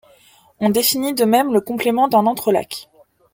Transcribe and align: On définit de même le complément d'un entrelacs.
On 0.59 0.69
définit 0.71 1.13
de 1.13 1.25
même 1.25 1.53
le 1.53 1.61
complément 1.61 2.07
d'un 2.07 2.25
entrelacs. 2.25 2.89